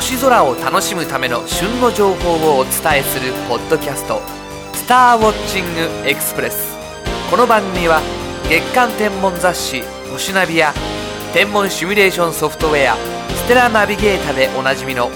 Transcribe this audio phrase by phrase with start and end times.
[0.00, 4.22] 星空を楽しむための旬の情報をお伝えするポッドキャスト
[4.72, 6.74] 「スターウォッチングエクスプレス」
[7.30, 8.00] この番組は
[8.48, 10.72] 月間天文雑誌「星ナビ」や
[11.34, 12.96] 天文シミュレーションソフトウェア
[13.36, 15.10] 「ステラナビゲータ」でおなじみの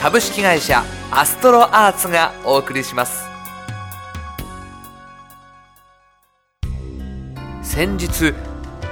[0.00, 3.28] 株式会社アストロアーツがお送りします。
[7.62, 8.32] 先日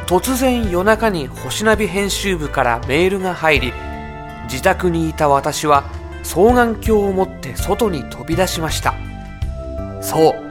[0.07, 3.73] 突然夜中に星ナビ編集部からメールが入り
[4.51, 5.85] 自宅にいた私は
[6.25, 8.95] 双眼鏡を持って外に飛び出しました。
[10.01, 10.49] そう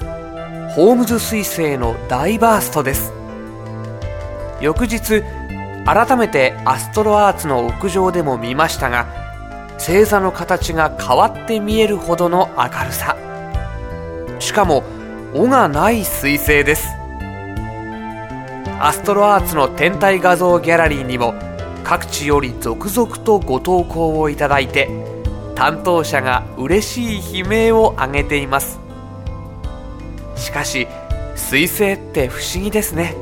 [0.71, 3.11] ホームズ彗星の大バーストです。
[4.61, 5.23] 翌日
[5.85, 9.05] 改めてアストロアーツの屋上でも見ましたが
[9.77, 13.17] 星座の形が変わって見えるほどの明るさ。
[14.39, 14.83] しかも
[15.33, 16.87] 尾がない彗星です。
[18.79, 21.33] アストロアーツの天体画像ギャラリーにも
[21.87, 24.89] 各地より続々とご投稿をいただいて
[25.55, 28.77] 担当者が嬉しい悲鳴を上げています。
[30.35, 30.85] しかし
[31.37, 33.15] 彗星って不思議ですね。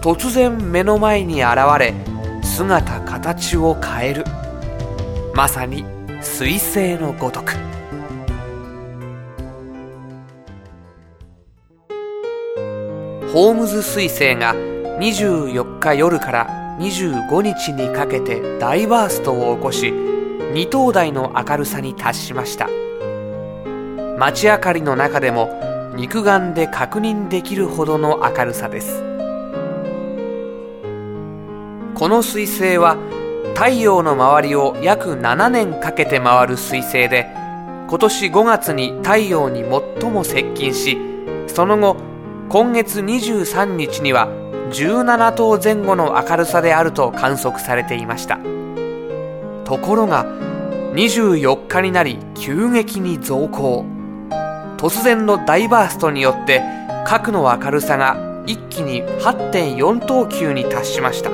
[0.00, 1.92] 突然目の前に現れ
[2.44, 4.24] 姿形を変える。
[5.34, 5.84] まさに
[6.20, 7.54] 彗星のごとく。
[13.32, 19.92] ホームズ彗星が24日夜から25日にかけて大バーストを起こし
[20.52, 22.68] 二灯台の明るさに達しました。
[24.18, 29.02] 街明かりの中でも肉眼で確認できるほどの明るさです。
[31.94, 32.96] この彗星は
[33.54, 37.28] 太陽の周りを約7年かけて回る彗星で
[37.88, 39.62] 今年5月に太陽に
[40.00, 40.98] 最も接近し
[41.46, 41.96] その後
[42.48, 44.28] 今月23日には
[44.70, 48.38] 17頭前後の明るさであると観測されていました。
[49.64, 50.24] ところが
[50.94, 53.84] 24日になり急激に増高。
[54.76, 56.62] 突然の大バーストによって
[57.06, 58.16] 核の明るさが
[58.46, 61.30] 一気に8.4等級に達しました。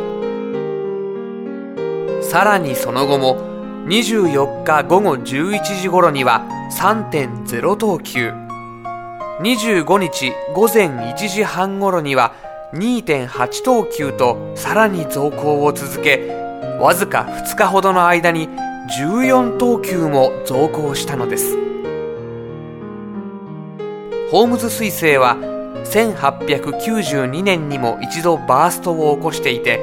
[2.23, 3.39] さらにその後も
[3.87, 8.33] 24日午後11時頃には3.0等級。
[9.41, 12.35] 25日午前1時半頃には
[12.73, 16.31] 2.8等級とさらに増高を続け
[16.79, 18.49] わずか2日ほどの間に
[18.99, 21.57] 14等級も増高したのです。
[24.31, 25.37] ホームズ彗星は
[25.85, 29.81] 1892年にも一度バーストを起こしていて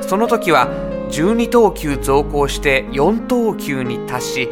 [0.00, 0.68] その時は
[1.10, 4.48] 12等級増高して4等級に達し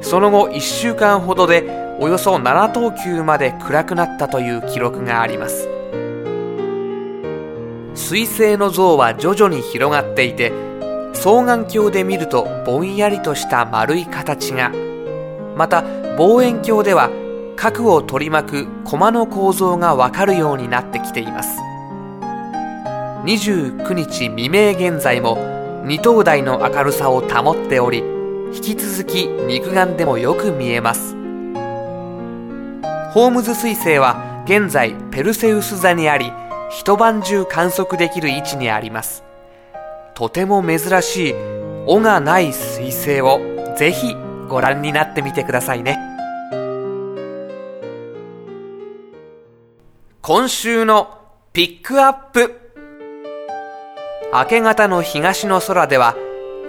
[0.00, 5.71] その後1週間ほどでおよそ7等級まで暗くなったという記録があります。
[7.94, 10.50] 彗星の像は徐々に広がっていて
[11.14, 14.72] 双眼鏡で見るとぼんやりとした丸い形が。
[15.56, 15.82] また
[16.16, 17.10] 望遠鏡では
[17.56, 21.58] 核を取り巻く駒の構造がわかるようになってきています。
[23.24, 25.38] 29日未明現在も
[25.84, 27.98] 二灯台の明るさを保っており
[28.52, 31.14] 引き続き肉眼でもよく見えます。
[33.12, 36.32] ホームズ彗星は現在ペルセウス座にあり
[36.72, 39.22] 一晩中観測できる位置にあります。
[40.14, 41.34] とても珍しい
[41.86, 44.16] 尾がない彗星をぜひ
[44.48, 45.98] ご覧になってみてくださいね。
[50.22, 51.18] 今週の
[51.52, 52.58] ピックアップ。
[54.32, 56.16] 明け方の東の空では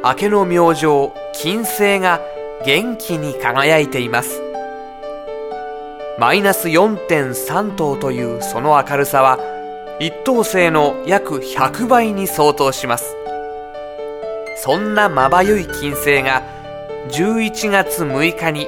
[0.04, 2.20] 明けの明星金星が
[2.66, 4.42] 元気に輝いています。
[6.20, 9.40] マイナス4.3等というその明るさは
[10.00, 13.16] 一等星の約100倍に相当します。
[14.58, 16.42] そんなまばゆい金星が
[17.10, 18.68] 11月6日に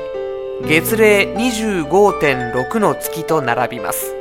[0.67, 4.15] 月齢25.6の月と並びます。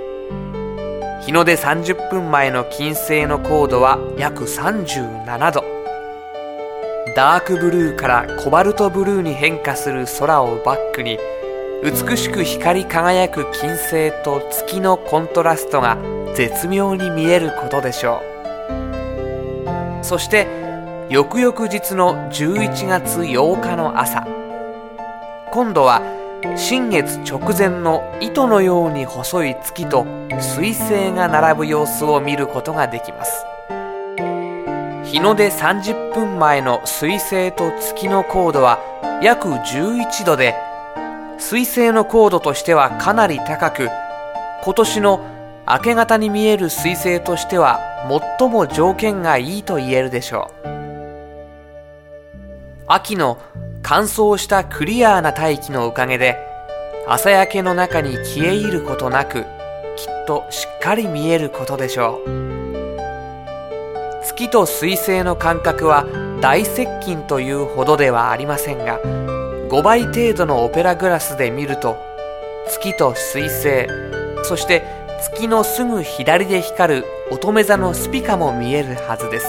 [1.27, 5.65] 日の出30分前の金星の高度は約37度。
[7.15, 11.19] ダークブルーからコバルトブルーに変化する空をバックに
[11.83, 15.99] 美しく光り輝く金星と月のコントラストが
[16.35, 18.23] 絶妙に見えることでしょ
[20.01, 20.05] う。
[20.05, 20.47] そして
[21.09, 24.27] 翌々日の11月8日の朝。
[25.53, 26.03] 今度は
[26.57, 33.45] 新月直前の糸のように細い月と彗星が並ぶ様子を見ることができます。
[35.05, 38.79] 日の出30分前の彗星と月の高度は
[39.23, 40.55] 約11度で
[41.39, 43.89] 彗星の高度としてはかなり高く
[44.65, 45.21] 今年の
[45.69, 47.81] 明け方に見える彗星としては
[48.39, 50.69] 最も条件がいいと言えるでしょう。
[52.87, 53.39] 秋の
[53.83, 56.39] 乾燥したクリアーな大気のおかげで
[57.07, 59.43] 朝焼けの中に消え入ることなく
[59.97, 62.45] きっとしっかり見えることでしょう。
[64.23, 66.07] 月と水星の間隔は
[66.41, 68.99] 大接近というほどではありませんが
[69.69, 71.97] 5倍程度のオペラグラスで見ると
[72.69, 73.87] 月と水星
[74.45, 74.83] そして
[75.21, 79.47] 月のすぐ左で光る乙女座のスピカも見えるはずです。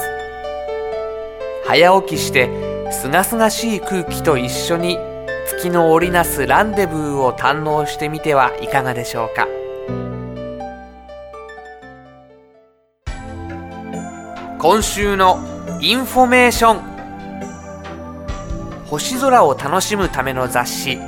[1.66, 2.50] 早起きして
[2.92, 5.00] すがすがしい空気と一緒に
[5.48, 9.48] 月の織りなすランデブーを堪能してみてはいかがでしょうか。
[14.60, 15.40] 今週の
[15.82, 16.95] インフォメーション。
[18.88, 21.00] 星空を楽しむための雑誌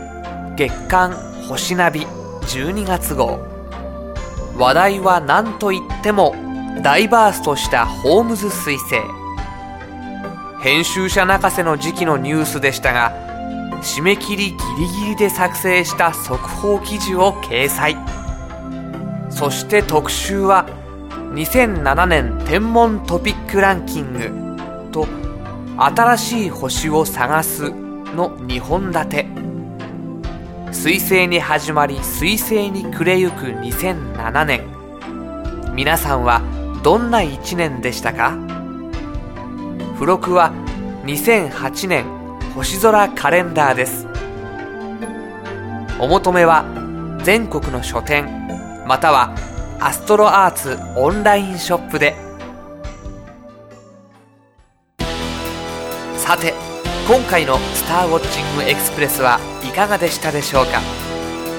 [0.56, 1.14] 月刊
[1.48, 3.40] 星ナビ12月号。
[4.58, 6.36] 話題は何といっても
[6.82, 8.96] ダイバースとしたホームズ彗星。
[10.64, 13.14] 編集者泣かせの時期のニュースでしたが
[13.84, 17.96] 締め切りギリギリで作成した速報記事を掲載。
[19.30, 20.66] そして特集は
[21.36, 25.06] 2007年天文トピックランキングと
[25.80, 29.26] 新しい星を探すの2本立て。
[30.72, 34.64] 彗星に始まり彗星に暮れゆく2007年。
[35.74, 36.42] 皆さんは
[36.84, 38.36] どんな1年でしたか？
[39.94, 40.52] 付録は
[41.06, 42.06] 2008年
[42.56, 44.08] 星空カレンダーです。
[46.00, 46.66] お求めは
[47.24, 48.26] 全国の書店
[48.88, 49.36] または
[49.80, 52.27] アストロアーツオンラインショップで。
[56.28, 56.54] さて
[57.08, 60.82] 今回の「スターウォッチングエクスプレス」はいかがでしたでしょうか？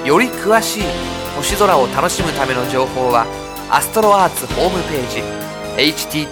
[0.04, 0.82] より詳しい
[1.36, 3.24] 星空を楽しむための情報は
[3.70, 5.22] アストロアーツホームページ
[5.96, 6.28] http